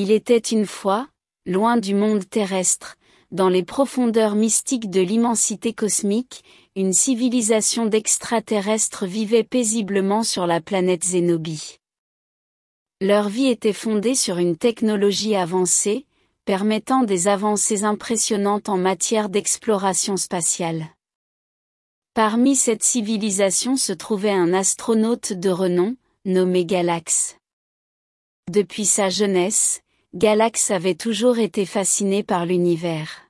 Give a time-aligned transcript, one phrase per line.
[0.00, 1.08] Il était une fois,
[1.44, 2.94] loin du monde terrestre,
[3.32, 6.44] dans les profondeurs mystiques de l'immensité cosmique,
[6.76, 11.78] une civilisation d'extraterrestres vivait paisiblement sur la planète Zénobie.
[13.00, 16.06] Leur vie était fondée sur une technologie avancée,
[16.44, 20.90] permettant des avancées impressionnantes en matière d'exploration spatiale.
[22.14, 27.34] Parmi cette civilisation se trouvait un astronaute de renom, nommé Galax.
[28.48, 29.82] Depuis sa jeunesse,
[30.14, 33.28] Galax avait toujours été fasciné par l'univers.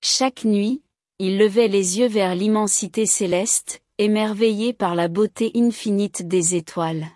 [0.00, 0.80] Chaque nuit,
[1.18, 7.08] il levait les yeux vers l'immensité céleste, émerveillé par la beauté infinite des étoiles.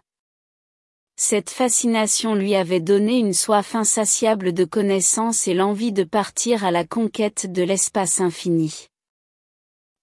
[1.14, 6.72] Cette fascination lui avait donné une soif insatiable de connaissance et l'envie de partir à
[6.72, 8.88] la conquête de l'espace infini.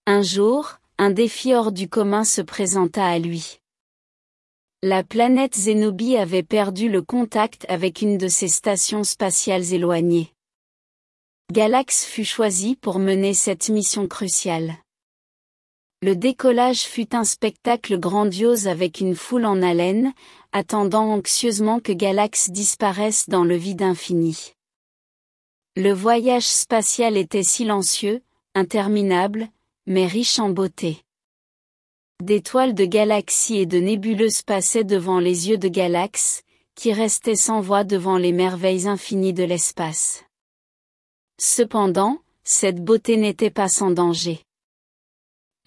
[0.06, 3.60] Un jour, un défi hors du commun se présenta à lui.
[4.84, 10.32] La planète Zénobie avait perdu le contact avec une de ses stations spatiales éloignées.
[11.52, 14.76] Galax fut choisi pour mener cette mission cruciale.
[16.04, 20.14] Le décollage fut un spectacle grandiose avec une foule en haleine,
[20.52, 24.54] attendant anxieusement que Galax disparaisse dans le vide infini.
[25.76, 28.22] Le voyage spatial était silencieux,
[28.54, 29.48] interminable,
[29.88, 31.02] mais riche en beauté.
[32.24, 36.42] D'étoiles de galaxies et de nébuleuses passaient devant les yeux de Galax,
[36.74, 40.26] qui restaient sans voix devant les merveilles infinies de l'espace.
[41.40, 44.40] Cependant, cette beauté n'était pas sans danger.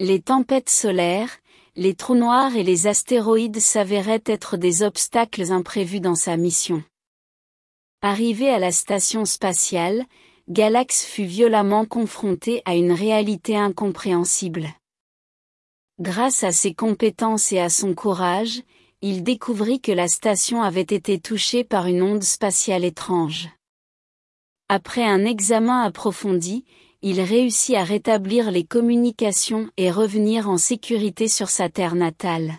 [0.01, 1.39] Les tempêtes solaires,
[1.77, 6.83] les trous noirs et les astéroïdes s'avéraient être des obstacles imprévus dans sa mission.
[8.01, 10.05] Arrivé à la station spatiale,
[10.49, 14.67] Galax fut violemment confronté à une réalité incompréhensible.
[16.01, 18.63] Grâce à ses compétences et à son courage,
[19.03, 23.49] il découvrit que la station avait été touchée par une onde spatiale étrange.
[24.67, 26.65] Après un examen approfondi,
[27.03, 32.55] il réussit à rétablir les communications et revenir en sécurité sur sa terre natale.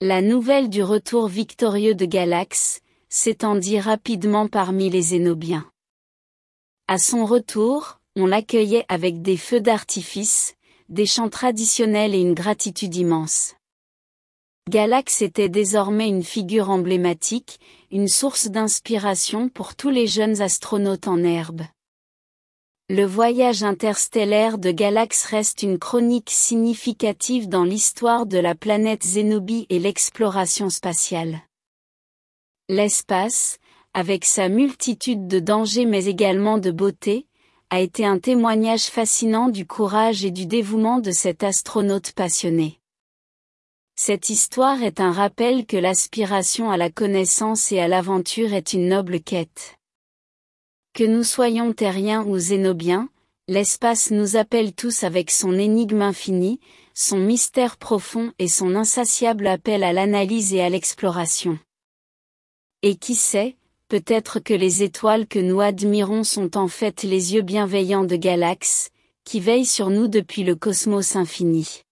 [0.00, 5.70] La nouvelle du retour victorieux de Galax s'étendit rapidement parmi les Zénobiens.
[6.88, 10.56] À son retour, on l'accueillait avec des feux d'artifice,
[10.88, 13.54] des chants traditionnels et une gratitude immense.
[14.70, 17.58] Galax était désormais une figure emblématique,
[17.90, 21.62] une source d'inspiration pour tous les jeunes astronautes en herbe.
[22.90, 29.66] Le voyage interstellaire de Galax reste une chronique significative dans l'histoire de la planète Zénobie
[29.68, 31.42] et l'exploration spatiale.
[32.70, 33.58] L'espace,
[33.92, 37.27] avec sa multitude de dangers mais également de beauté,
[37.70, 42.78] a été un témoignage fascinant du courage et du dévouement de cet astronaute passionné.
[43.94, 48.88] Cette histoire est un rappel que l'aspiration à la connaissance et à l'aventure est une
[48.88, 49.76] noble quête.
[50.94, 53.10] Que nous soyons terriens ou zénobiens,
[53.48, 56.60] l'espace nous appelle tous avec son énigme infinie,
[56.94, 61.58] son mystère profond et son insatiable appel à l'analyse et à l'exploration.
[62.80, 63.57] Et qui sait,
[63.88, 68.90] peut-être que les étoiles que nous admirons sont en fait les yeux bienveillants de Galax,
[69.24, 71.82] qui veillent sur nous depuis le cosmos infini.